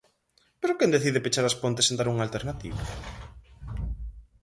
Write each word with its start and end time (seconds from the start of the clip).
¿Pero 0.61 0.77
quen 0.77 0.93
decide 0.95 1.23
pechar 1.25 1.45
As 1.47 1.59
Pontes 1.61 1.85
sen 1.87 1.97
dar 1.99 2.07
unha 2.13 2.25
alternativa? 2.27 2.79